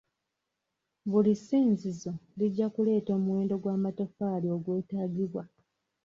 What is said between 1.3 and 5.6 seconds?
ssinzizo lijja kuleeta omuwendo gw'amatoffaali ogwetaagibwa.